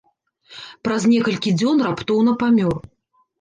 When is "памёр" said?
2.41-2.75